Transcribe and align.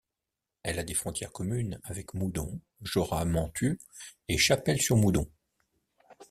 Elle 0.63 0.79
a 0.79 0.83
des 0.83 0.95
frontières 0.95 1.31
communes 1.31 1.79
avec 1.83 2.15
Moudon, 2.15 2.59
Jorat-Menthue 2.81 3.77
et 4.29 4.37
Chapelle-sur-Moudon. 4.39 5.29